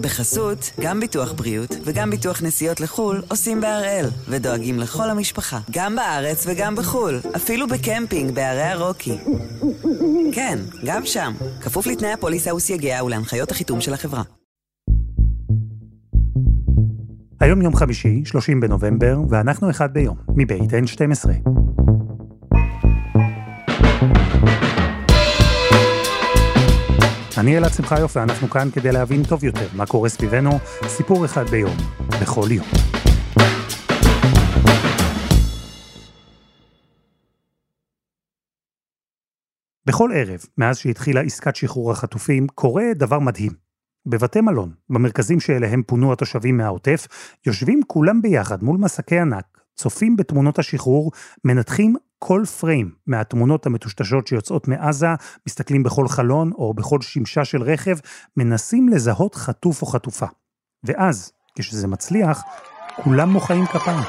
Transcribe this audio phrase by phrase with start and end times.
[0.00, 6.46] בחסות, גם ביטוח בריאות וגם ביטוח נסיעות לחו"ל עושים בהראל, ודואגים לכל המשפחה, גם בארץ
[6.46, 9.18] וגם בחו"ל, אפילו בקמפינג בערי הרוקי.
[10.32, 14.22] כן, גם שם, כפוף לתנאי הפוליסה וסייגיה ולהנחיות החיתום של החברה.
[17.40, 21.30] היום יום חמישי, 30 בנובמבר, ואנחנו אחד ביום, מבית N12.
[27.40, 30.50] אני אלעד שמחיוף ואנחנו כאן כדי להבין טוב יותר מה קורה סביבנו,
[30.86, 31.76] סיפור אחד ביום,
[32.22, 32.66] בכל יום.
[39.86, 43.52] בכל ערב, מאז שהתחילה עסקת שחרור החטופים, קורה דבר מדהים.
[44.06, 47.06] בבתי מלון, במרכזים שאליהם פונו התושבים מהעוטף,
[47.46, 49.44] יושבים כולם ביחד מול מסקי ענק,
[49.76, 51.12] צופים בתמונות השחרור,
[51.44, 55.06] מנתחים כל פריים מהתמונות המטושטשות שיוצאות מעזה,
[55.46, 57.96] מסתכלים בכל חלון או בכל שמשה של רכב,
[58.36, 60.26] מנסים לזהות חטוף או חטופה.
[60.84, 62.42] ואז, כשזה מצליח,
[62.96, 64.02] כולם מוחאים כפיים.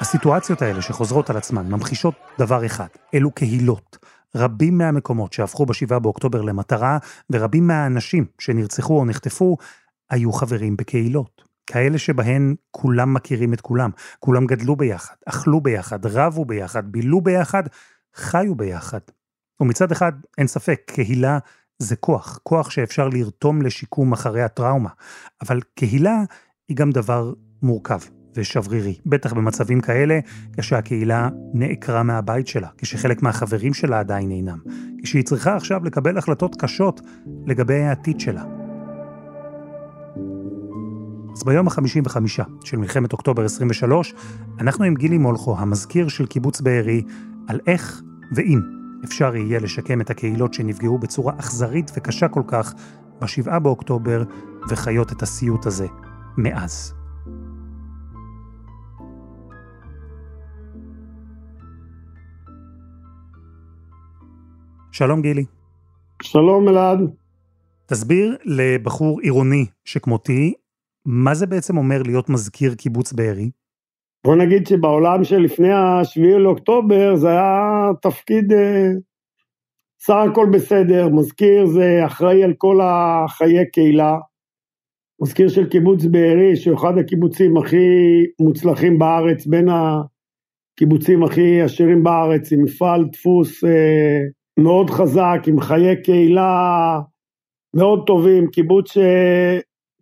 [0.00, 3.98] הסיטואציות האלה שחוזרות על עצמן ממחישות דבר אחד, אלו קהילות.
[4.34, 6.98] רבים מהמקומות שהפכו ב-7 באוקטובר למטרה,
[7.30, 9.56] ורבים מהאנשים שנרצחו או נחטפו,
[10.10, 11.53] היו חברים בקהילות.
[11.66, 17.62] כאלה שבהן כולם מכירים את כולם, כולם גדלו ביחד, אכלו ביחד, רבו ביחד, בילו ביחד,
[18.14, 19.00] חיו ביחד.
[19.60, 21.38] ומצד אחד, אין ספק, קהילה
[21.78, 24.90] זה כוח, כוח שאפשר לרתום לשיקום אחרי הטראומה,
[25.42, 26.22] אבל קהילה
[26.68, 27.98] היא גם דבר מורכב
[28.36, 30.18] ושברירי, בטח במצבים כאלה,
[30.56, 34.58] כשהקהילה נעקרה מהבית שלה, כשחלק מהחברים שלה עדיין אינם,
[35.02, 37.00] כשהיא צריכה עכשיו לקבל החלטות קשות
[37.46, 38.63] לגבי העתיד שלה.
[41.34, 42.16] אז ביום ה-55
[42.64, 44.14] של מלחמת אוקטובר 23,
[44.60, 47.02] אנחנו עם גילי מולכו, המזכיר של קיבוץ בארי,
[47.48, 48.60] על איך ואם
[49.04, 52.74] אפשר יהיה לשקם את הקהילות שנפגעו בצורה אכזרית וקשה כל כך
[53.20, 54.22] ב-7 באוקטובר,
[54.70, 55.86] וחיות את הסיוט הזה
[56.36, 56.94] מאז.
[64.92, 65.44] שלום גילי.
[66.22, 66.98] שלום אלעד.
[67.86, 70.54] תסביר לבחור עירוני שכמותי,
[71.06, 73.50] מה זה בעצם אומר להיות מזכיר קיבוץ בארי?
[74.26, 78.90] בוא נגיד שבעולם שלפני השביעי לאוקטובר זה היה תפקיד אה,
[80.00, 84.16] סך הכל בסדר, מזכיר זה אחראי על כל החיי קהילה,
[85.22, 87.86] מזכיר של קיבוץ בארי שהוא אחד הקיבוצים הכי
[88.40, 94.20] מוצלחים בארץ, בין הקיבוצים הכי עשירים בארץ, עם מפעל דפוס אה,
[94.58, 97.00] מאוד חזק, עם חיי קהילה
[97.76, 98.96] מאוד טובים, קיבוץ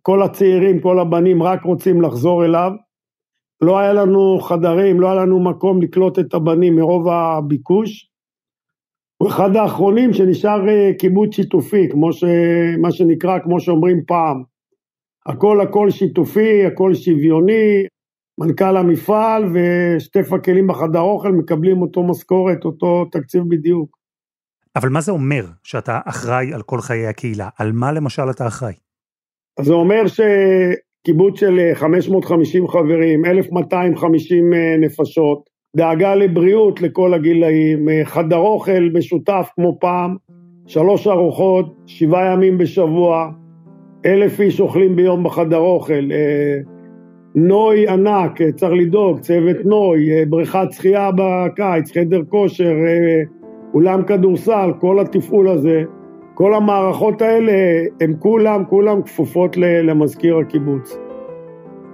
[0.03, 2.71] שכל הצעירים, כל הבנים רק רוצים לחזור אליו.
[3.61, 8.09] לא היה לנו חדרים, לא היה לנו מקום לקלוט את הבנים מרוב הביקוש.
[9.17, 12.23] הוא אחד האחרונים שנשאר אה, קיבוץ שיתופי, כמו ש...
[12.81, 14.43] מה שנקרא, כמו שאומרים פעם.
[15.25, 17.85] הכל הכל שיתופי, הכל שוויוני,
[18.39, 23.97] מנכ"ל המפעל ושתי פקלים בחדר אוכל מקבלים אותו משכורת, אותו תקציב בדיוק.
[24.75, 27.49] אבל מה זה אומר שאתה אחראי על כל חיי הקהילה?
[27.57, 28.82] על מה למשל אתה אחראי?
[29.57, 38.01] אז זה אומר שקיבוץ של 550 חברים, 1250 אה, נפשות, דאגה לבריאות לכל הגילאים, אה,
[38.05, 40.15] חדר אוכל משותף כמו פעם,
[40.67, 43.29] שלוש ארוחות, שבעה ימים בשבוע,
[44.05, 46.57] אלף איש אוכלים ביום בחדר אוכל, אה,
[47.35, 52.73] נוי ענק, צריך לדאוג, צוות נוי, בריכת שחייה בקיץ, חדר כושר,
[53.73, 55.83] אולם כדורסל, כל התפעול הזה,
[56.33, 57.51] כל המערכות האלה,
[58.01, 60.97] הן כולם, כולם כפופות למזכיר הקיבוץ.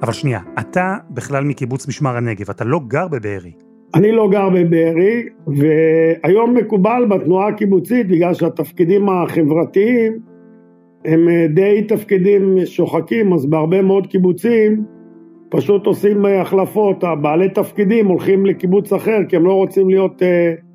[0.04, 3.52] אבל שנייה, אתה בכלל מקיבוץ משמר הנגב, אתה לא גר בבארי.
[3.96, 10.20] אני לא גר בבארי, והיום מקובל בתנועה הקיבוצית, בגלל שהתפקידים החברתיים
[11.06, 14.86] הם אה, די תפקידים שוחקים, אז בהרבה מאוד קיבוצים
[15.50, 20.22] פשוט עושים אה, החלפות, הבעלי תפקידים הולכים לקיבוץ אחר, כי הם לא רוצים להיות...
[20.22, 20.69] Uh,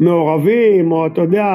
[0.00, 1.46] מעורבים, או אתה יודע,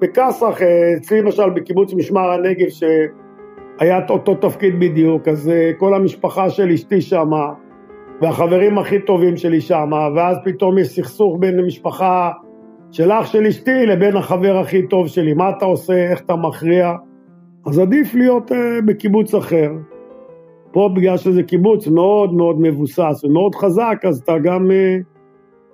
[0.00, 0.58] בכסח,
[0.96, 7.00] אצלי למשל בקיבוץ משמר הנגב, שהיה אותו תפקיד בדיוק, אז אה, כל המשפחה של אשתי
[7.00, 7.52] שמה,
[8.20, 12.30] והחברים הכי טובים שלי שמה, ואז פתאום יש סכסוך בין המשפחה
[12.92, 16.94] של אח של אשתי לבין החבר הכי טוב שלי, מה אתה עושה, איך אתה מכריע,
[17.66, 18.54] אז עדיף להיות uh,
[18.86, 19.70] בקיבוץ אחר.
[20.72, 24.70] פה בגלל שזה קיבוץ מאוד מאוד מבוסס ומאוד חזק, אז אתה גם...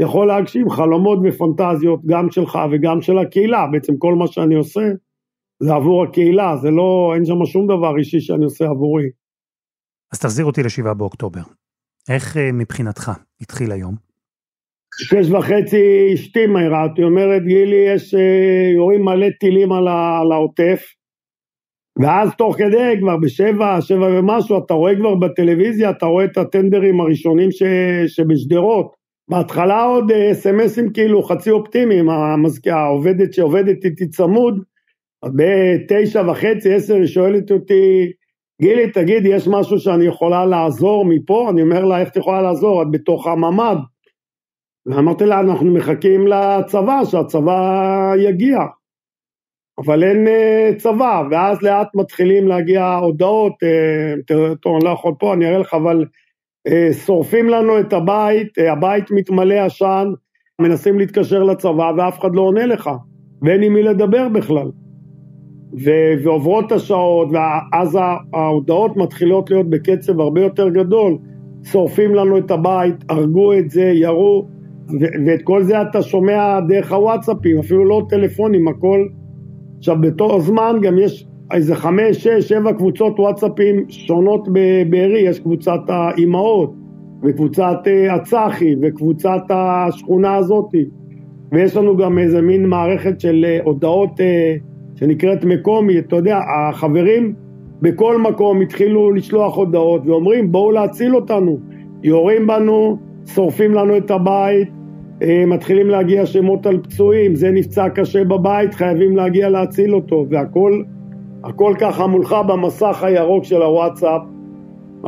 [0.00, 4.80] יכול להגשים חלומות ופנטזיות גם שלך וגם של הקהילה, בעצם כל מה שאני עושה
[5.62, 9.04] זה עבור הקהילה, זה לא, אין שם שום דבר אישי שאני עושה עבורי.
[10.12, 11.40] אז תחזיר אותי לשבעה באוקטובר.
[12.08, 13.10] איך אה, מבחינתך
[13.40, 13.94] התחיל היום?
[15.00, 20.82] שש וחצי אשתי מהירה, היא אומרת, גילי, יש, אה, יורים מלא טילים על, על העוטף,
[22.02, 27.00] ואז תוך כדי, כבר בשבע, שבע ומשהו, אתה רואה כבר בטלוויזיה, אתה רואה את הטנדרים
[27.00, 27.62] הראשונים ש,
[28.06, 29.01] שבשדרות.
[29.32, 32.06] בהתחלה עוד אס.אם.אסים אה, כאילו חצי אופטימיים,
[32.66, 34.62] העובדת שעובדת איתי צמוד,
[35.24, 38.12] בתשע וחצי, עשר, היא שואלת אותי,
[38.62, 41.50] גילי, תגיד, יש משהו שאני יכולה לעזור מפה?
[41.50, 42.82] אני אומר לה, איך את יכולה לעזור?
[42.82, 43.76] את בתוך הממ"ד.
[44.86, 48.58] ואמרתי לה, אנחנו מחכים לצבא, שהצבא יגיע.
[49.78, 55.34] אבל אין uh, צבא, ואז לאט מתחילים להגיע הודעות, uh, טוב, אני לא יכול פה,
[55.34, 56.04] אני אראה לך, אבל
[56.92, 60.08] שורפים לנו את הבית, uh, הבית מתמלא עשן,
[60.60, 62.90] מנסים להתקשר לצבא ואף אחד לא עונה לך,
[63.42, 64.70] ואין עם מי לדבר בכלל.
[65.84, 67.98] ו- ועוברות השעות, ואז
[68.34, 71.18] ההודעות מתחילות להיות בקצב הרבה יותר גדול,
[71.64, 74.48] שורפים לנו את הבית, הרגו את זה, ירו,
[75.00, 79.06] ו- ואת כל זה אתה שומע דרך הוואטסאפים, אפילו לא טלפונים, הכל
[79.78, 85.80] עכשיו, בתור זמן גם יש איזה חמש, שש, שבע קבוצות וואטסאפים שונות בבארי, יש קבוצת
[85.88, 86.74] האימהות,
[87.22, 90.84] וקבוצת אה, הצחי, וקבוצת השכונה הזאתי,
[91.52, 94.54] ויש לנו גם איזה מין מערכת של אה, הודעות אה,
[94.94, 97.34] שנקראת מקומי, אתה יודע, החברים
[97.82, 101.58] בכל מקום התחילו לשלוח הודעות ואומרים בואו להציל אותנו,
[102.02, 102.96] יורים בנו,
[103.26, 104.68] שורפים לנו את הבית,
[105.46, 110.82] מתחילים להגיע שמות על פצועים, זה נפצע קשה בבית, חייבים להגיע להציל אותו, והכל
[111.44, 114.22] הכל ככה מולך במסך הירוק של הוואטסאפ.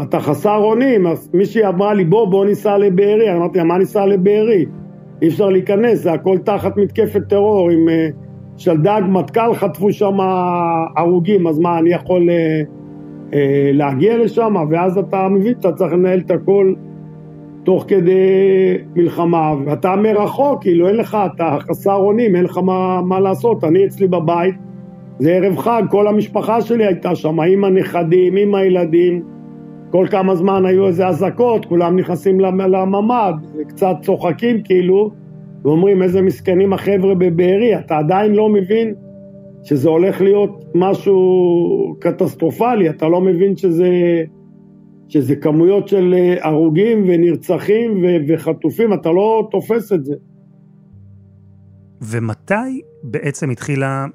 [0.03, 4.07] אתה חסר אונים, אז מישהי אמרה לי בוא בוא ניסע לבארי, אמרתי לה מה ניסע
[4.07, 4.65] לבארי?
[5.23, 8.09] אי אפשר להיכנס, זה הכל תחת מתקפת טרור, עם אה,
[8.57, 10.17] שלדג מטכ"ל חטפו שם
[10.97, 12.63] הרוגים, אז מה אני יכול אה,
[13.35, 14.55] אה, להגיע לשם?
[14.71, 16.75] ואז אתה מבין, אתה צריך לנהל את הכל
[17.65, 18.25] תוך כדי
[18.97, 23.65] מלחמה, ואתה מרחוק, כאילו אין לך, אתה חסר אונים, אין לך מה, מה לעשות.
[23.65, 24.55] אני אצלי בבית,
[25.19, 29.23] זה ערב חג, כל המשפחה שלי הייתה שם, עם הנכדים, עם הילדים,
[29.91, 33.35] כל כמה זמן היו איזה אזעקות, כולם נכנסים לממ"ד,
[33.69, 35.11] קצת צוחקים כאילו,
[35.63, 38.95] ואומרים איזה מסכנים החבר'ה בבארי, אתה עדיין לא מבין
[39.63, 43.89] שזה הולך להיות משהו קטסטרופלי, אתה לא מבין שזה...
[45.09, 50.15] שזה כמויות של אה, הרוגים ונרצחים וחטופים, אתה לא תופס את זה.
[52.03, 54.07] ומתי בעצם התחילה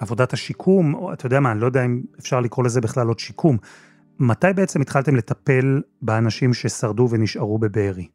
[0.00, 3.18] עבודת השיקום, או אתה יודע מה, אני לא יודע אם אפשר לקרוא לזה בכלל עוד
[3.18, 3.56] שיקום,
[4.20, 8.06] מתי בעצם התחלתם לטפל באנשים ששרדו ונשארו בבארי?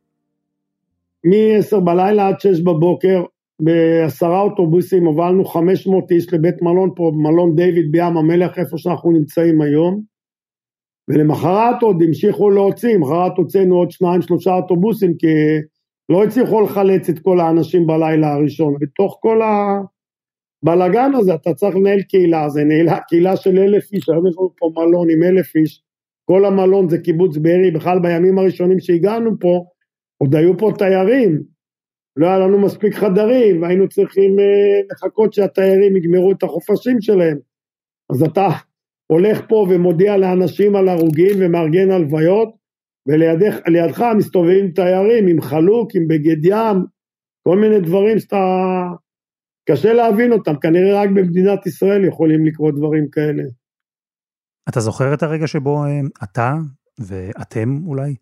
[1.25, 3.23] מ-10 בלילה עד 6 בבוקר,
[3.59, 9.61] בעשרה אוטובוסים הובלנו 500 איש לבית מלון פה, מלון דיוויד בים המלח, איפה שאנחנו נמצאים
[9.61, 10.01] היום.
[11.07, 15.27] ולמחרת עוד המשיכו להוציא, מחרת הוצאנו עוד שניים שלושה אוטובוסים כי
[16.09, 18.75] לא הצליחו לחלץ את כל האנשים בלילה הראשון.
[18.79, 19.41] בתוך כל
[20.67, 24.49] הבלגן הזה אתה צריך לנהל קהילה, זה נהלה, קהילה של אלף איש, היום יש לנו
[24.57, 25.81] פה מלון עם אלף איש,
[26.25, 29.65] כל המלון זה קיבוץ בארי, בכלל בימים הראשונים שהגענו פה,
[30.17, 31.41] עוד היו פה תיירים,
[32.17, 37.37] לא היה לנו מספיק חדרים, והיינו צריכים אה, לחכות שהתיירים יגמרו את החופשים שלהם.
[38.11, 38.47] אז אתה
[39.07, 42.49] הולך פה ומודיע לאנשים על הרוגים ומארגן הלוויות,
[43.07, 46.77] ולידך מסתובבים תיירים עם חלוק, עם בגד ים,
[47.47, 48.45] כל מיני דברים שאתה...
[49.69, 53.43] קשה להבין אותם, כנראה רק במדינת ישראל יכולים לקרות דברים כאלה.
[54.69, 56.53] אתה זוכר את הרגע שבו אה, אתה
[56.99, 58.15] ואתם אולי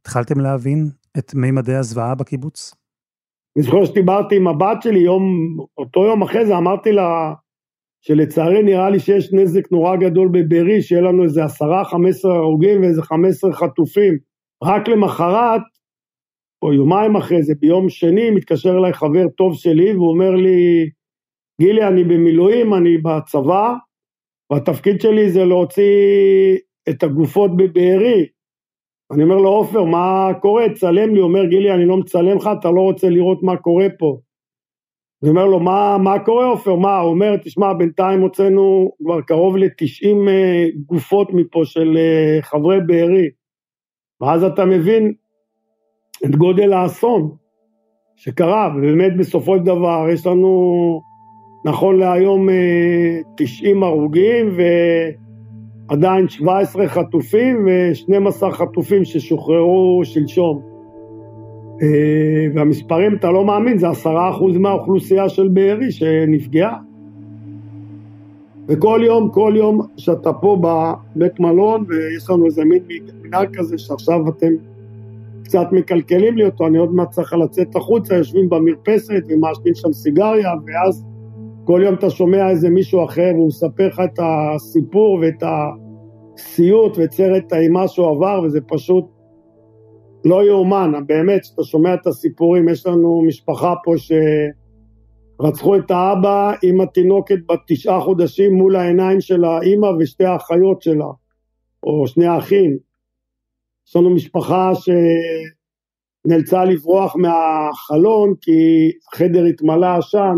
[0.00, 0.88] התחלתם להבין
[1.18, 2.74] את מימדי הזוועה בקיבוץ?
[3.56, 5.22] אני זוכר שדיברתי עם הבת שלי יום,
[5.78, 7.34] אותו יום אחרי זה, אמרתי לה,
[8.00, 12.80] שלצערי נראה לי שיש נזק נורא גדול בבארי, שיהיה לנו איזה עשרה, חמש עשרה הרוגים
[12.80, 14.18] ואיזה חמש עשרה חטופים.
[14.64, 15.60] רק למחרת,
[16.62, 20.90] או יומיים אחרי זה, ביום שני, מתקשר אליי חבר טוב שלי והוא אומר לי,
[21.60, 23.74] גילי, אני במילואים, אני בצבא,
[24.50, 28.26] והתפקיד שלי זה להוציא את הגופות בבארי.
[29.12, 30.64] אני אומר לו, עופר, מה קורה?
[30.74, 31.20] צלם לי.
[31.20, 34.18] הוא אומר, גילי, אני לא מצלם לך, אתה לא רוצה לראות מה קורה פה.
[35.22, 36.74] אני אומר לו, מה, מה קורה עופר?
[36.74, 36.98] מה?
[36.98, 43.28] הוא אומר, תשמע, בינתיים הוצאנו כבר קרוב ל-90 אה, גופות מפה של אה, חברי בארי.
[44.20, 45.12] ואז אתה מבין
[46.24, 47.30] את גודל האסון
[48.16, 51.00] שקרה, ובאמת בסופו של דבר יש לנו,
[51.64, 52.48] נכון להיום,
[53.36, 54.56] 90 אה, הרוגים
[55.88, 60.62] ועדיין 17 חטופים ו-12 חטופים ששוחררו שלשום.
[61.82, 66.76] אה, והמספרים, אתה לא מאמין, זה עשרה אחוז מהאוכלוסייה של בארי שנפגעה.
[68.68, 70.60] וכל יום, כל יום שאתה פה
[71.16, 72.82] בבית מלון, ויש לנו איזה מין
[73.22, 74.52] מנהג כזה שעכשיו אתם
[75.48, 80.50] קצת מקלקלים לי אותו, אני עוד מעט צריך לצאת החוצה, יושבים במרפסת ומעשנים שם סיגריה,
[80.66, 81.06] ואז
[81.64, 87.12] כל יום אתה שומע איזה מישהו אחר והוא מספר לך את הסיפור ואת הסיוט ואת
[87.12, 89.04] סרט האימה שהוא עבר, וזה פשוט
[90.24, 93.94] לא יאומן, באמת, כשאתה שומע את הסיפורים, יש לנו משפחה פה
[95.40, 101.08] שרצחו את האבא עם התינוקת בת תשעה חודשים מול העיניים של האימא ושתי האחיות שלה,
[101.82, 102.87] או שני האחים.
[103.88, 104.70] יש לנו משפחה
[106.24, 110.34] שנאלצה לברוח מהחלון כי החדר התמלא עשן,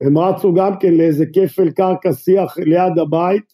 [0.00, 3.44] הם רצו גם כן לאיזה כפל קרקע שיח ליד הבית,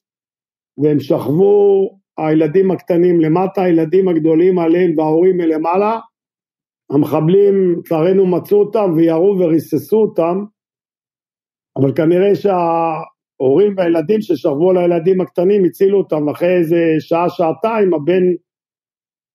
[0.78, 6.00] והם שכבו הילדים הקטנים למטה, הילדים הגדולים עליהם וההורים מלמעלה,
[6.90, 10.44] המחבלים לצערנו מצאו אותם וירו וריססו אותם,
[11.76, 18.45] אבל כנראה שההורים והילדים ששכבו על הילדים הקטנים הצילו אותם, אחרי איזה שעה-שעתיים הבן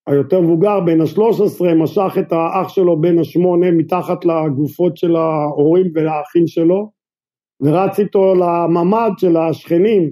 [0.06, 6.46] היותר מבוגר, בן ה-13, משך את האח שלו בן השמונה מתחת לגופות של ההורים והאחים
[6.46, 6.90] שלו,
[7.60, 10.10] ורץ איתו לממ"ד של השכנים,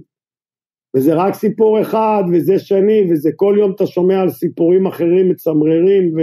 [0.97, 6.15] וזה רק סיפור אחד, וזה שני, וזה כל יום אתה שומע על סיפורים אחרים מצמררים,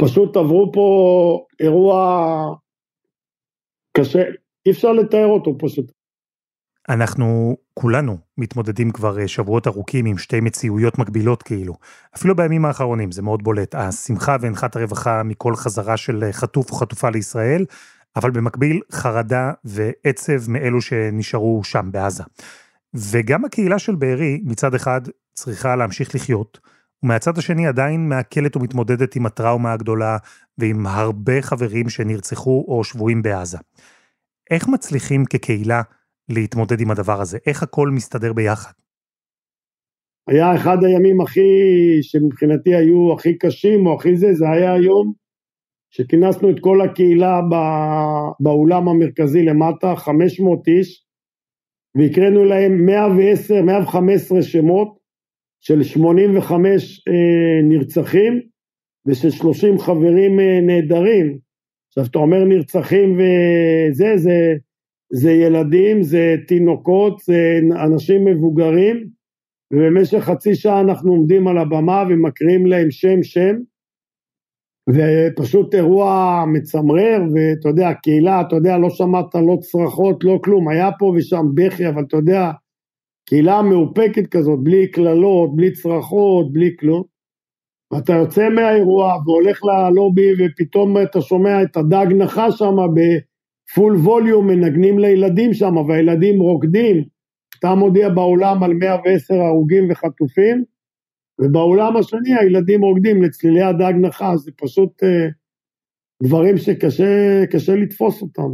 [0.00, 2.24] ופשוט עברו פה אירוע
[3.96, 4.22] קשה,
[4.66, 5.92] אי אפשר לתאר אותו פשוט.
[6.88, 11.74] אנחנו כולנו מתמודדים כבר אה, שבועות ארוכים עם שתי מציאויות מקבילות כאילו.
[12.16, 13.74] אפילו בימים האחרונים זה מאוד בולט.
[13.74, 17.64] השמחה והנחת הרווחה מכל חזרה של אה, חטוף או חטופה לישראל,
[18.16, 22.24] אבל במקביל חרדה ועצב מאלו שנשארו שם בעזה.
[22.94, 25.00] וגם הקהילה של בארי מצד אחד
[25.34, 26.60] צריכה להמשיך לחיות,
[27.02, 30.16] ומהצד השני עדיין מעכלת ומתמודדת עם הטראומה הגדולה
[30.58, 33.58] ועם הרבה חברים שנרצחו או שבויים בעזה.
[34.50, 35.82] איך מצליחים כקהילה
[36.32, 37.38] להתמודד עם הדבר הזה?
[37.46, 38.72] איך הכל מסתדר ביחד?
[40.28, 41.40] היה אחד הימים הכי,
[42.02, 45.12] שמבחינתי היו הכי קשים או הכי זה, זה היה היום
[45.90, 47.40] שכינסנו את כל הקהילה
[48.40, 51.04] באולם המרכזי למטה, 500 איש,
[51.94, 54.98] והקראנו להם 110, 115 שמות
[55.60, 58.40] של 85 אה, נרצחים
[59.06, 61.38] ושל 30 חברים אה, נעדרים.
[61.88, 64.54] עכשיו, אתה אומר נרצחים וזה, זה,
[65.14, 69.06] זה ילדים, זה תינוקות, זה אנשים מבוגרים,
[69.72, 73.56] ובמשך חצי שעה אנחנו עומדים על הבמה ומקריאים להם שם-שם,
[74.90, 80.90] ופשוט אירוע מצמרר, ואתה יודע, קהילה, אתה יודע, לא שמעת לא צרחות, לא כלום, היה
[80.98, 82.50] פה ושם בכי, אבל אתה יודע,
[83.28, 87.02] קהילה מאופקת כזאת, בלי קללות, בלי צרחות, בלי כלום.
[87.92, 92.76] ואתה יוצא מהאירוע והולך ללובי ופתאום אתה שומע את הדג נחש שם
[93.72, 97.04] בפול ווליום, מנגנים לילדים שם והילדים רוקדים.
[97.58, 100.64] אתה מודיע באולם על 110 הרוגים וחטופים,
[101.40, 105.28] ובאולם השני הילדים רוקדים לצלילי הדג נחש, זה פשוט אה,
[106.22, 108.50] דברים שקשה לתפוס אותם.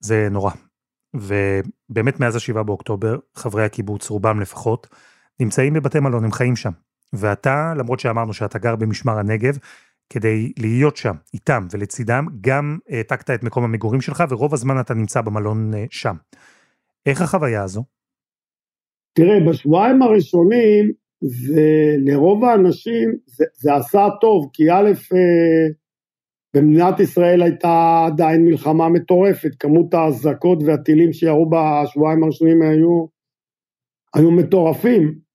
[0.00, 0.50] זה נורא.
[1.14, 4.86] ובאמת מאז השבעה באוקטובר, חברי הקיבוץ, רובם לפחות,
[5.40, 6.70] נמצאים בבתי מלון, הם חיים שם.
[7.12, 9.58] ואתה, למרות שאמרנו שאתה גר במשמר הנגב,
[10.10, 15.20] כדי להיות שם, איתם ולצידם, גם העתקת את מקום המגורים שלך, ורוב הזמן אתה נמצא
[15.20, 16.14] במלון אה, שם.
[17.06, 17.84] איך החוויה הזו?
[19.12, 25.68] תראה, בשבועיים הראשונים זה לרוב האנשים זה, זה עשה טוב, כי א', אה,
[26.56, 33.06] במדינת ישראל הייתה עדיין מלחמה מטורפת, כמות האזעקות והטילים שירו בשבועיים הראשונים היו,
[34.14, 35.25] היו מטורפים.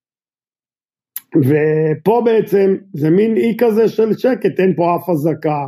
[1.38, 5.65] ופה בעצם זה מין אי כזה של שקט, אין פה אף אזעקה,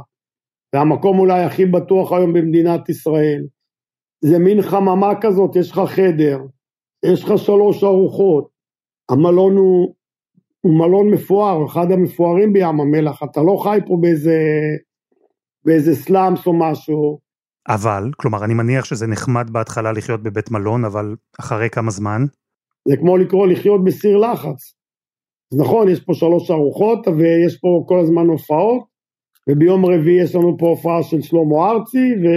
[0.76, 3.44] זה המקום אולי הכי בטוח היום במדינת ישראל.
[4.22, 6.40] זה מין חממה כזאת, יש לך חדר,
[7.06, 8.48] יש לך שלוש ארוחות,
[9.10, 9.94] המלון הוא
[10.66, 14.38] הוא מלון מפואר, אחד המפוארים בים המלח, אתה לא חי פה באיזה,
[15.66, 17.20] באיזה סלאמס או משהו.
[17.68, 22.26] אבל, כלומר, אני מניח שזה נחמד בהתחלה לחיות בבית מלון, אבל אחרי כמה זמן?
[22.88, 24.74] זה כמו לקרוא לחיות בסיר לחץ.
[25.54, 28.84] אז נכון, יש פה שלוש ארוחות, ויש פה כל הזמן הופעות,
[29.50, 32.28] וביום רביעי יש לנו פה הופעה של שלמה ארצי, ו...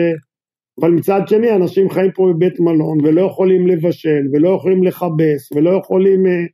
[0.80, 5.70] אבל מצד שני, אנשים חיים פה בבית מלון, ולא יכולים לבשל, ולא יכולים לכבס, ולא
[5.70, 6.26] יכולים...
[6.26, 6.44] אה,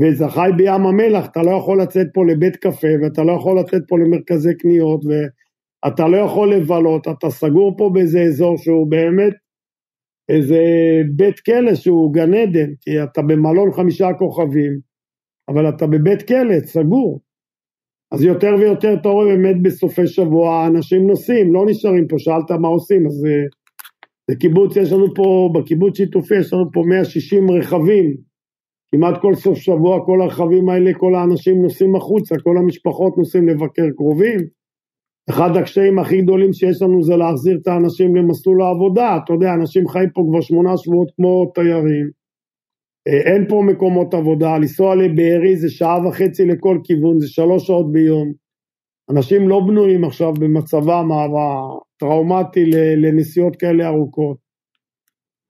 [0.00, 3.82] וזה חי בים המלח, אתה לא יכול לצאת פה לבית קפה, ואתה לא יכול לצאת
[3.88, 9.32] פה למרכזי קניות, ואתה לא יכול לבלות, אתה סגור פה באיזה אזור שהוא באמת
[10.28, 10.62] איזה
[11.16, 14.87] בית כלא שהוא גן עדן, כי אתה במלון חמישה כוכבים,
[15.48, 17.20] אבל אתה בבית כלא, סגור.
[18.12, 22.68] אז יותר ויותר אתה רואה באמת בסופי שבוע, אנשים נוסעים, לא נשארים פה, שאלת מה
[22.68, 23.26] עושים, אז
[24.30, 28.28] זה קיבוץ, יש לנו פה, בקיבוץ שיתופי יש לנו פה 160 רכבים
[28.92, 33.90] כמעט כל סוף שבוע כל הרכבים האלה, כל האנשים נוסעים החוצה, כל המשפחות נוסעים לבקר
[33.96, 34.40] קרובים.
[35.30, 39.88] אחד הקשיים הכי גדולים שיש לנו זה להחזיר את האנשים למסלול העבודה, אתה יודע, אנשים
[39.88, 42.17] חיים פה כבר שמונה שבועות כמו תיירים.
[43.08, 47.92] אה, אין פה מקומות עבודה, לנסוע לבארי זה שעה וחצי לכל כיוון, זה שלוש שעות
[47.92, 48.32] ביום.
[49.10, 52.64] אנשים לא בנויים עכשיו במצבם הטראומטי
[52.96, 54.36] לנסיעות כאלה ארוכות.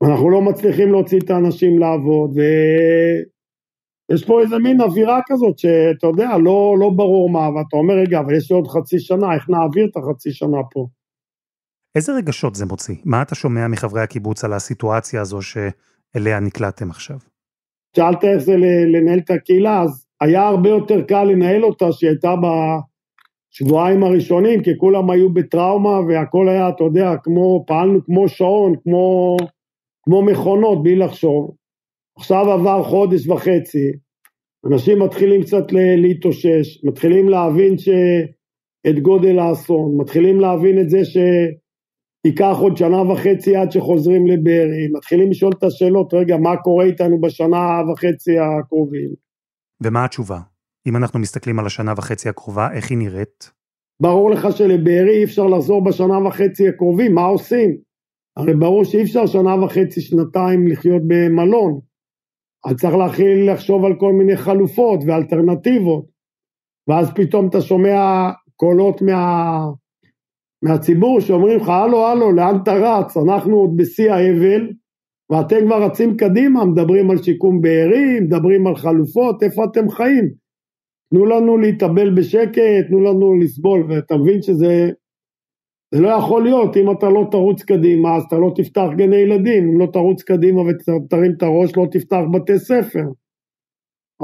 [0.04, 6.38] אנחנו לא מצליחים להוציא את האנשים לעבוד, ויש פה איזה מין אווירה כזאת שאתה יודע,
[6.44, 9.86] לא, לא ברור מה, ואתה אומר, רגע, אבל יש לי עוד חצי שנה, איך נעביר
[9.90, 10.86] את החצי שנה פה?
[11.94, 12.94] איזה רגשות זה מוציא?
[13.04, 17.18] מה אתה שומע מחברי הקיבוץ על הסיטואציה הזו שאליה נקלעתם עכשיו?
[17.98, 18.56] שאלת איך זה
[18.92, 24.70] לנהל את הקהילה, אז היה הרבה יותר קל לנהל אותה שהיא הייתה בשבועיים הראשונים, כי
[24.78, 29.36] כולם היו בטראומה והכל היה, אתה יודע, כמו, פעלנו כמו שעון, כמו,
[30.02, 31.50] כמו מכונות, בלי לחשוב.
[32.18, 33.88] עכשיו עבר חודש וחצי,
[34.66, 37.88] אנשים מתחילים קצת להתאושש, מתחילים להבין ש...
[38.88, 41.16] את גודל האסון, מתחילים להבין את זה ש...
[42.26, 47.20] ייקח עוד שנה וחצי עד שחוזרים לבארי, מתחילים לשאול את השאלות, רגע, מה קורה איתנו
[47.20, 49.10] בשנה וחצי הקרובים?
[49.80, 50.38] ומה התשובה?
[50.86, 53.50] אם אנחנו מסתכלים על השנה וחצי הקרובה, איך היא נראית?
[54.02, 57.76] ברור לך שלבארי אי אפשר לחזור בשנה וחצי הקרובים, מה עושים?
[58.36, 61.80] הרי ברור שאי אפשר שנה וחצי, שנתיים לחיות במלון.
[62.64, 66.04] אז צריך להתחיל לחשוב על כל מיני חלופות ואלטרנטיבות.
[66.88, 69.58] ואז פתאום אתה שומע קולות מה...
[70.64, 73.16] מהציבור שאומרים לך, הלו, הלו, לאן אתה רץ?
[73.16, 74.72] אנחנו עוד בשיא האבל,
[75.30, 80.24] ואתם כבר רצים קדימה, מדברים על שיקום בארי, מדברים על חלופות, איפה אתם חיים?
[81.10, 84.90] תנו לנו להתאבל בשקט, תנו לנו לסבול, ואתה מבין שזה
[85.94, 89.68] זה לא יכול להיות, אם אתה לא תרוץ קדימה, אז אתה לא תפתח גני ילדים,
[89.68, 93.04] אם לא תרוץ קדימה ותרים את הראש, לא תפתח בתי ספר.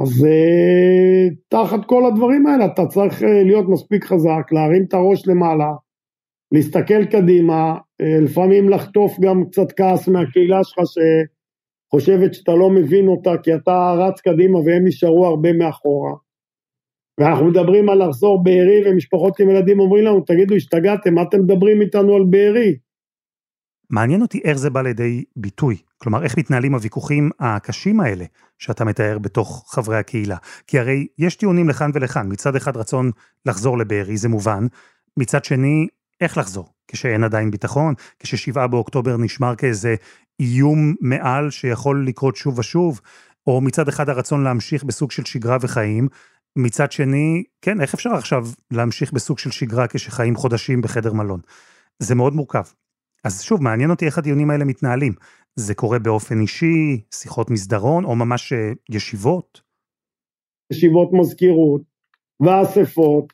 [0.03, 5.29] אז uh, תחת כל הדברים האלה אתה צריך uh, להיות מספיק חזק, להרים את הראש
[5.29, 5.73] למעלה,
[6.53, 13.33] להסתכל קדימה, אה, לפעמים לחטוף גם קצת כעס מהקהילה שלך שחושבת שאתה לא מבין אותה
[13.43, 16.13] כי אתה רץ קדימה והם נשארו הרבה מאחורה.
[17.21, 21.81] ואנחנו מדברים על לחזור בארי ומשפחות עם ילדים אומרים לנו, תגידו, השתגעתם, מה אתם מדברים
[21.81, 22.77] איתנו על בארי?
[23.91, 25.77] מעניין אותי איך זה בא לידי ביטוי.
[25.99, 28.25] כלומר, איך מתנהלים הוויכוחים הקשים האלה
[28.59, 30.37] שאתה מתאר בתוך חברי הקהילה.
[30.67, 32.33] כי הרי יש טיעונים לכאן ולכאן.
[32.33, 33.11] מצד אחד רצון
[33.47, 34.67] לחזור לבארי, זה מובן.
[35.17, 35.87] מצד שני,
[36.21, 36.69] איך לחזור?
[36.89, 39.95] כשאין עדיין ביטחון, כששבעה באוקטובר נשמר כאיזה
[40.41, 43.01] איום מעל שיכול לקרות שוב ושוב,
[43.47, 46.09] או מצד אחד הרצון להמשיך בסוג של שגרה וחיים,
[46.57, 51.41] מצד שני, כן, איך אפשר עכשיו להמשיך בסוג של שגרה כשחיים חודשים בחדר מלון?
[51.99, 52.65] זה מאוד מורכב.
[53.25, 55.13] אז שוב, מעניין אותי איך הדיונים האלה מתנהלים.
[55.57, 59.61] זה קורה באופן אישי, שיחות מסדרון, או ממש אה, ישיבות?
[60.73, 61.83] ישיבות מזכירות
[62.41, 63.33] ואספות,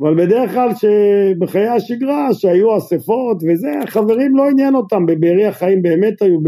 [0.00, 6.22] אבל בדרך כלל שבחיי השגרה, שהיו אספות וזה, חברים לא עניין אותם, בבארי החיים באמת
[6.22, 6.38] היו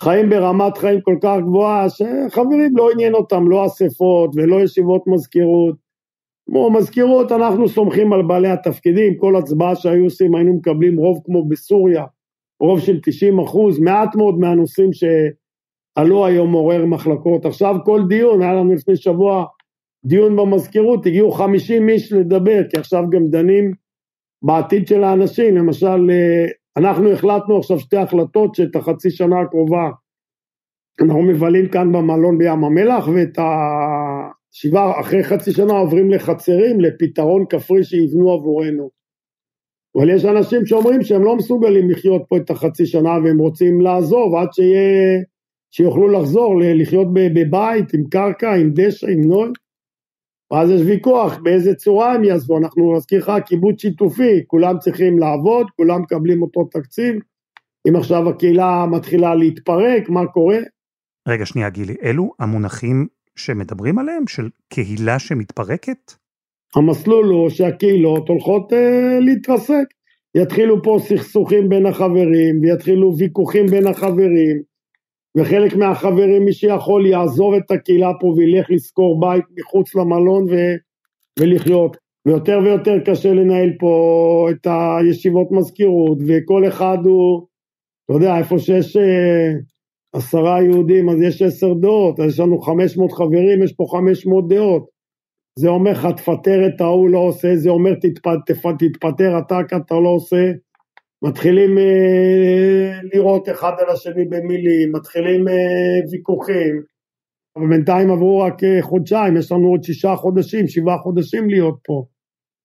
[0.00, 5.76] בחיים ברמת חיים כל כך גבוהה, שחברים לא עניין אותם, לא אספות ולא ישיבות מזכירות.
[6.46, 11.48] כמו מזכירות, אנחנו סומכים על בעלי התפקידים, כל הצבעה שהיו עושים היינו מקבלים רוב כמו
[11.48, 12.04] בסוריה,
[12.60, 17.46] רוב של 90 אחוז, מעט מאוד מהנושאים שעלו היום עורר מחלקות.
[17.46, 19.44] עכשיו כל דיון, היה לנו לפני שבוע
[20.06, 23.72] דיון במזכירות, הגיעו 50 איש לדבר, כי עכשיו גם דנים
[24.42, 29.90] בעתיד של האנשים, למשל, אה, אנחנו החלטנו עכשיו שתי החלטות שאת החצי שנה הקרובה
[31.00, 37.84] אנחנו מבלים כאן במלון בים המלח, ואת השבעה, אחרי חצי שנה עוברים לחצרים, לפתרון כפרי
[37.84, 38.90] שיבנו עבורנו.
[39.98, 44.34] אבל יש אנשים שאומרים שהם לא מסוגלים לחיות פה את החצי שנה והם רוצים לעזוב
[44.34, 45.22] עד שיהיה,
[45.70, 49.48] שיוכלו לחזור לחיות בבית עם קרקע, עם דשא, עם נוי.
[50.52, 55.66] ואז יש ויכוח באיזה צורה הם יעזבו, אנחנו נזכיר לך קיבוץ שיתופי, כולם צריכים לעבוד,
[55.76, 57.14] כולם מקבלים אותו תקציב,
[57.88, 60.58] אם עכשיו הקהילה מתחילה להתפרק, מה קורה?
[61.28, 63.06] רגע, שנייה, גילי, אלו המונחים
[63.36, 66.12] שמדברים עליהם, של קהילה שמתפרקת?
[66.76, 69.84] המסלול הוא שהקהילות הולכות אה, להתרסק.
[70.36, 74.62] יתחילו פה סכסוכים בין החברים, ויתחילו ויכוחים בין החברים,
[75.36, 80.54] וחלק מהחברים, מי שיכול יעזוב את הקהילה פה וילך לשכור בית מחוץ למלון ו...
[81.38, 81.96] ולחיות.
[82.26, 87.46] ויותר ויותר קשה לנהל פה את הישיבות מזכירות, וכל אחד הוא,
[88.04, 89.52] אתה יודע, איפה שיש אה,
[90.12, 94.26] עשרה יהודים אז יש עשר דעות, אז יש לנו חמש מאות חברים, יש פה חמש
[94.26, 94.86] מאות דעות.
[95.58, 99.94] זה אומר לך תפטר את ההוא לא עושה, זה אומר תתפטר, תתפטר אתה כי אתה
[99.94, 100.52] לא עושה.
[101.22, 106.82] מתחילים אה, לראות אחד על השני במילים, מתחילים אה, ויכוחים,
[107.56, 112.06] ובינתיים עברו רק אה, חודשיים, יש לנו עוד שישה חודשים, שבעה חודשים להיות פה.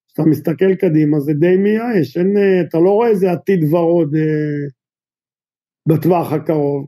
[0.07, 4.67] כשאתה מסתכל קדימה זה די מייאש, אין, אה, אתה לא רואה איזה עתיד ורוד אה,
[5.89, 6.87] בטווח הקרוב.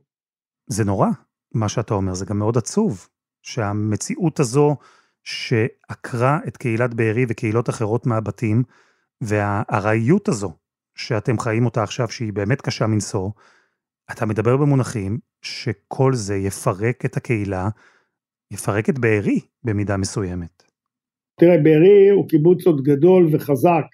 [0.67, 1.07] זה נורא,
[1.53, 3.07] מה שאתה אומר, זה גם מאוד עצוב,
[3.41, 4.75] שהמציאות הזו
[5.23, 8.63] שעקרה את קהילת בארי וקהילות אחרות מהבתים,
[9.21, 10.51] והארעיות הזו
[10.95, 13.29] שאתם חיים אותה עכשיו, שהיא באמת קשה מנשוא,
[14.11, 17.69] אתה מדבר במונחים שכל זה יפרק את הקהילה,
[18.53, 20.63] יפרק את בארי במידה מסוימת.
[21.39, 23.85] תראה, בארי הוא קיבוץ עוד גדול וחזק.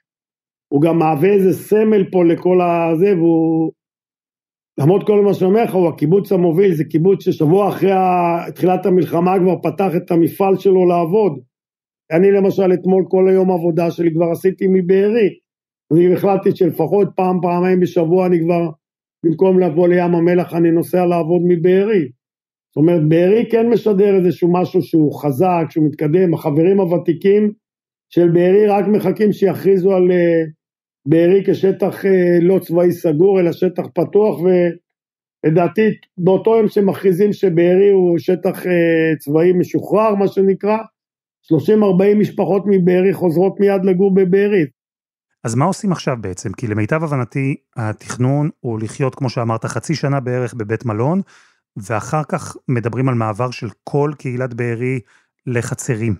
[0.74, 3.72] הוא גם מהווה איזה סמל פה לכל הזה, והוא,
[4.80, 7.92] למרות כל מה שאני אומר לך, הוא הקיבוץ המוביל, זה קיבוץ ששבוע אחרי
[8.56, 11.40] תחילת המלחמה כבר פתח את המפעל שלו לעבוד.
[12.12, 15.30] אני למשל אתמול כל היום עבודה שלי כבר עשיתי מבארי.
[15.94, 18.70] אני החלטתי שלפחות פעם, פעמיים בשבוע אני כבר,
[19.26, 22.10] במקום לבוא לים המלח, אני נוסע לעבוד מבארי.
[22.70, 27.52] זאת אומרת, בארי כן משדר איזשהו משהו שהוא חזק, שהוא מתקדם, החברים הוותיקים
[28.10, 30.44] של בארי רק מחכים שיכריזו על אה,
[31.06, 35.82] בארי כשטח אה, לא צבאי סגור, אלא שטח פתוח, ולדעתי
[36.18, 40.78] באותו יום שמכריזים שבארי הוא שטח אה, צבאי משוחרר, מה שנקרא,
[41.54, 44.66] 30-40 משפחות מבארי חוזרות מיד לגור בבארי.
[45.44, 46.54] אז מה עושים עכשיו בעצם?
[46.54, 51.22] כי למיטב הבנתי, התכנון הוא לחיות, כמו שאמרת, חצי שנה בערך בבית מלון,
[51.78, 55.00] ואחר כך מדברים על מעבר של כל קהילת בארי
[55.48, 56.16] לחצרים.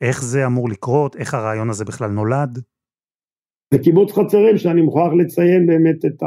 [0.00, 1.16] איך זה אמור לקרות?
[1.16, 2.58] איך הרעיון הזה בכלל נולד?
[3.74, 6.22] בקיבוץ חצרים, שאני מוכרח לציין באמת את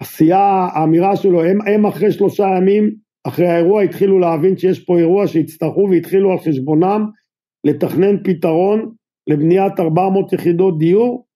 [0.00, 2.94] העשייה, האמירה שלו, הם, הם אחרי שלושה ימים,
[3.24, 7.06] אחרי האירוע, התחילו להבין שיש פה אירוע שהצטרכו והתחילו על חשבונם
[7.64, 8.94] לתכנן פתרון
[9.26, 11.26] לבניית 400 יחידות דיור,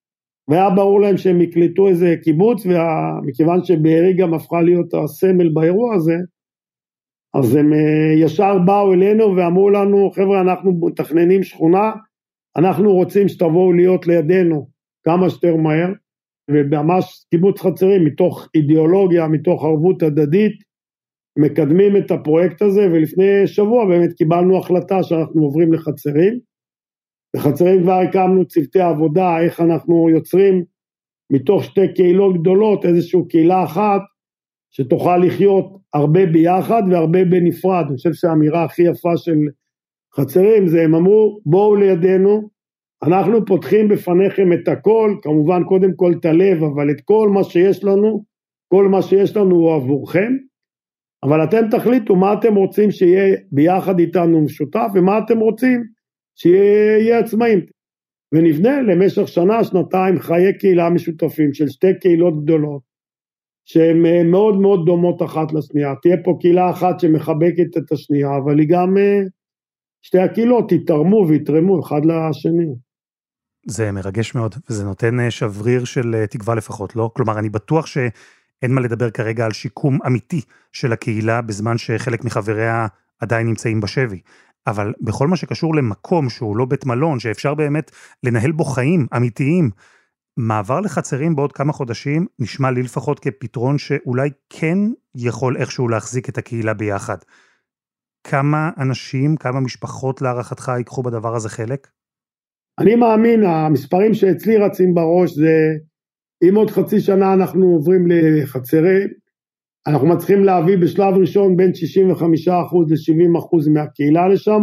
[0.48, 6.16] והיה ברור להם שהם יקלטו איזה קיבוץ, ומכיוון שבארי גם הפכה להיות הסמל באירוע הזה,
[7.34, 11.92] אז הם אה, ישר באו אלינו ואמרו לנו, חבר'ה, אנחנו מתכננים שכונה,
[12.56, 14.68] אנחנו רוצים שתבואו להיות לידינו
[15.04, 15.88] כמה שיותר מהר,
[16.50, 20.52] וממש קיבוץ חצרים, מתוך אידיאולוגיה, מתוך ערבות הדדית,
[21.38, 26.38] מקדמים את הפרויקט הזה, ולפני שבוע באמת קיבלנו החלטה שאנחנו עוברים לחצרים.
[27.36, 30.64] בחצרים כבר הקמנו צוותי עבודה, איך אנחנו יוצרים
[31.32, 34.00] מתוך שתי קהילות גדולות איזושהי קהילה אחת
[34.70, 37.84] שתוכל לחיות הרבה ביחד והרבה בנפרד.
[37.88, 39.36] אני חושב שהאמירה הכי יפה של
[40.16, 42.48] חצרים זה הם אמרו בואו לידינו,
[43.02, 47.84] אנחנו פותחים בפניכם את הכל, כמובן קודם כל את הלב, אבל את כל מה שיש
[47.84, 48.24] לנו,
[48.68, 50.32] כל מה שיש לנו הוא עבורכם,
[51.22, 55.84] אבל אתם תחליטו מה אתם רוצים שיהיה ביחד איתנו משותף ומה אתם רוצים
[56.40, 57.60] שיהיה עצמאים.
[58.34, 62.82] ונבנה למשך שנה, שנתיים חיי קהילה משותפים של שתי קהילות גדולות,
[63.64, 65.94] שהן אה, מאוד מאוד דומות אחת לשנייה.
[66.02, 69.20] תהיה פה קהילה אחת שמחבקת את השנייה, אבל היא גם, אה,
[70.02, 72.74] שתי הקהילות יתרמו ויתרמו אחד לשני.
[73.66, 77.10] זה מרגש מאוד, וזה נותן אה, שבריר של תקווה לפחות, לא?
[77.14, 80.40] כלומר, אני בטוח שאין מה לדבר כרגע על שיקום אמיתי
[80.72, 82.86] של הקהילה, בזמן שחלק מחבריה
[83.20, 84.20] עדיין נמצאים בשבי.
[84.68, 87.90] אבל בכל מה שקשור למקום שהוא לא בית מלון, שאפשר באמת
[88.24, 89.70] לנהל בו חיים אמיתיים,
[90.36, 94.78] מעבר לחצרים בעוד כמה חודשים נשמע לי לפחות כפתרון שאולי כן
[95.16, 97.16] יכול איכשהו להחזיק את הקהילה ביחד.
[98.24, 101.88] כמה אנשים, כמה משפחות להערכתך ייקחו בדבר הזה חלק?
[102.78, 105.52] אני מאמין, המספרים שאצלי רצים בראש זה
[106.48, 109.08] אם עוד חצי שנה אנחנו עוברים לחצרים,
[109.88, 114.62] אנחנו מצליחים להביא בשלב ראשון בין 65% ל-70% מהקהילה לשם,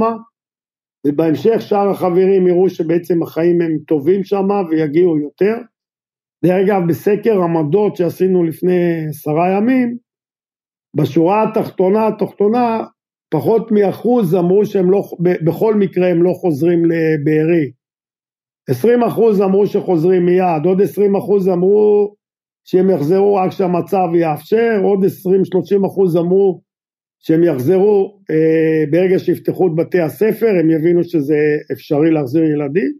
[1.08, 5.56] ובהמשך שאר החברים יראו שבעצם החיים הם טובים שם ויגיעו יותר.
[6.46, 9.98] דרך אגב, בסקר עמדות שעשינו לפני עשרה ימים,
[10.96, 12.84] בשורה התחתונה, התחתונה,
[13.32, 17.72] פחות מאחוז אמרו שהם לא, בכל מקרה הם לא חוזרים לבארי.
[18.70, 22.16] 20 אחוז אמרו שחוזרים מיד, עוד 20 אחוז אמרו
[22.66, 26.62] שהם יחזרו רק כשהמצב יאפשר, עוד 20-30 אחוז אמרו
[27.20, 31.38] שהם יחזרו אה, ברגע שיפתחו את בתי הספר, הם יבינו שזה
[31.72, 32.92] אפשרי להחזיר ילדים.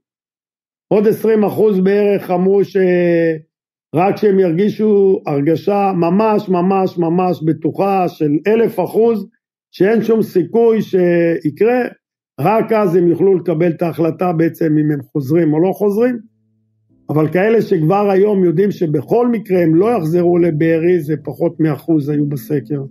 [0.88, 8.80] עוד 20 אחוז בערך אמרו שרק כשהם ירגישו הרגשה ממש ממש ממש בטוחה של אלף
[8.80, 9.28] אחוז,
[9.72, 11.82] שאין שום סיכוי שיקרה,
[12.40, 16.35] רק אז הם יוכלו לקבל את ההחלטה בעצם אם הם חוזרים או לא חוזרים.
[17.10, 22.26] אבל כאלה שכבר היום יודעים שבכל מקרה הם לא יחזרו לבארי, זה פחות מאחוז היו
[22.26, 22.82] בסקר.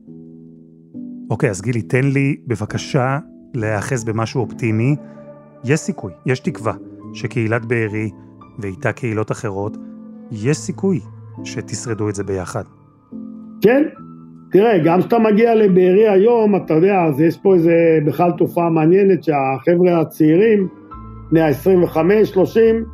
[1.30, 3.18] אוקיי, אז גילי, תן לי בבקשה
[3.54, 4.96] להיאחז במשהו אופטימי.
[5.64, 6.72] יש סיכוי, יש תקווה,
[7.12, 8.10] שקהילת בארי
[8.58, 9.76] ואיתה קהילות אחרות,
[10.32, 11.00] יש סיכוי
[11.44, 12.62] שתשרדו את זה ביחד.
[13.60, 13.82] כן,
[14.52, 17.74] תראה, גם כשאתה מגיע לבארי היום, אתה יודע, אז יש פה איזה
[18.06, 20.68] בכלל תופעה מעניינת שהחבר'ה הצעירים,
[21.30, 22.93] בני ה-25-30,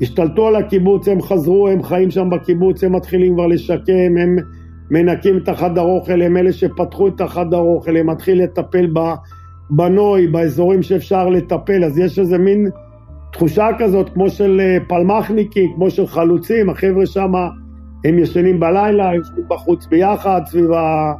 [0.00, 4.36] השתלטו על הקיבוץ, הם חזרו, הם חיים שם בקיבוץ, הם מתחילים כבר לשקם, הם
[4.90, 8.86] מנקים את החדר אוכל, הם אלה שפתחו את החדר אוכל, הם מתחילים לטפל
[9.70, 12.68] בנוי, באזורים שאפשר לטפל, אז יש איזה מין
[13.32, 17.32] תחושה כזאת, כמו של אה, פלמחניקים, כמו של חלוצים, החבר'ה שם,
[18.04, 21.12] הם ישנים בלילה, הם יושבים בחוץ ביחד, סביב ה...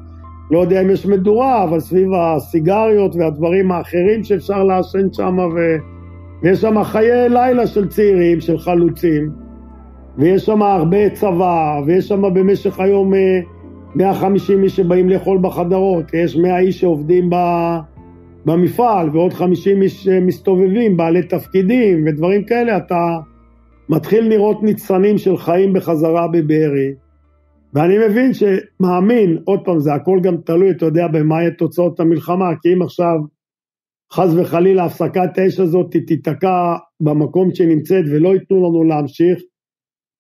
[0.51, 5.59] לא יודע אם יש מדורה, אבל סביב הסיגריות והדברים האחרים שאפשר לעשן שם, ו...
[6.45, 9.31] ויש שם חיי לילה של צעירים, של חלוצים,
[10.19, 13.13] ויש שם הרבה צבא, ויש שם במשך היום
[13.95, 17.31] 150 אה, איש שבאים לאכול בחדרות, יש 100 איש שעובדים.
[18.47, 23.19] במפעל, ועוד 50 איש מסתובבים, בעלי תפקידים ודברים כאלה, אתה
[23.89, 26.93] מתחיל לראות ניצנים של חיים בחזרה בבארי.
[27.75, 32.51] ואני מבין שמאמין, עוד פעם, זה הכל גם תלוי, אתה יודע, במה יהיה תוצאות המלחמה,
[32.63, 33.17] כי אם עכשיו,
[34.13, 39.39] חס וחלילה, הפסקת האש הזאת תיתקע במקום שנמצאת ולא ייתנו לנו להמשיך,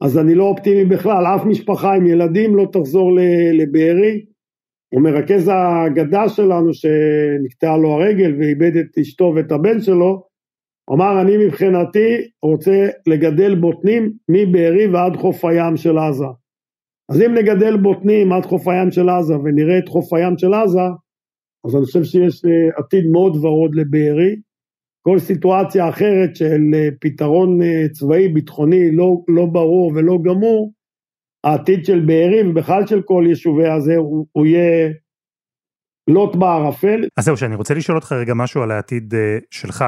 [0.02, 3.10] אז אני לא אופטימי בכלל, אף משפחה עם ילדים לא תחזור
[3.52, 4.24] לבארי,
[4.94, 10.22] הוא מרכז האגדה שלנו שנקטעה לו הרגל ואיבד את אשתו ואת הבן שלו,
[10.92, 16.24] אמר אני מבחינתי רוצה לגדל בוטנים מבארי ועד חוף הים של עזה.
[17.10, 20.88] אז אם נגדל בוטנים עד חוף הים של עזה ונראה את חוף הים של עזה,
[21.64, 24.36] אז אני חושב שיש אה, עתיד מאוד ורוד לבארי.
[25.06, 30.72] כל סיטואציה אחרת של אה, פתרון אה, צבאי ביטחוני לא, לא ברור ולא גמור,
[31.44, 34.90] העתיד של בארי ובכלל של כל יישובי הזה הוא, הוא יהיה
[36.10, 37.08] לוט בערפל.
[37.16, 39.14] אז זהו, שאני רוצה לשאול אותך רגע משהו על העתיד
[39.50, 39.84] שלך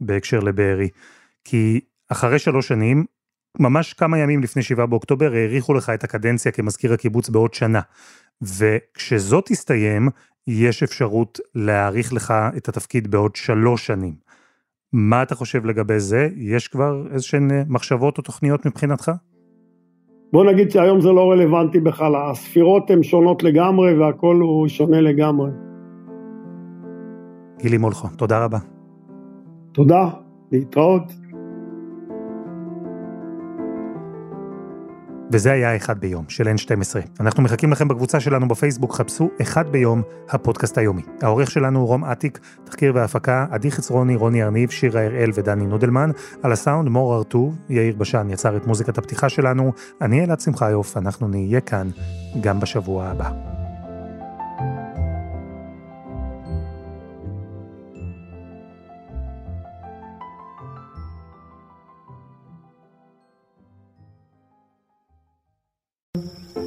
[0.00, 0.88] בהקשר לבארי.
[1.44, 1.80] כי
[2.12, 3.04] אחרי שלוש שנים,
[3.58, 7.80] ממש כמה ימים לפני שבעה באוקטובר, האריכו לך את הקדנציה כמזכיר הקיבוץ בעוד שנה.
[8.42, 10.08] וכשזאת תסתיים,
[10.46, 14.14] יש אפשרות להאריך לך את התפקיד בעוד שלוש שנים.
[14.92, 16.28] מה אתה חושב לגבי זה?
[16.36, 19.10] יש כבר איזשהן אה, מחשבות או תוכניות מבחינתך?
[20.32, 25.50] בוא נגיד שהיום זה לא רלוונטי בכלל, הספירות הן שונות לגמרי והכל הוא שונה לגמרי.
[27.58, 28.58] גילי מולכו, תודה רבה.
[29.72, 30.10] תודה,
[30.52, 31.21] להתראות.
[35.32, 37.20] וזה היה אחד ביום של N12.
[37.20, 41.02] אנחנו מחכים לכם בקבוצה שלנו בפייסבוק, חפשו אחד ביום, הפודקאסט היומי.
[41.22, 46.10] העורך שלנו הוא רום אטיק, תחקיר והפקה, עדי חצרוני, רוני ארניב, שירה הראל ודני נודלמן.
[46.42, 49.72] על הסאונד מור ארטוב, יאיר בשן יצר את מוזיקת הפתיחה שלנו.
[50.00, 51.90] אני אלעד שמחיוף, אנחנו נהיה כאן
[52.40, 53.61] גם בשבוע הבא.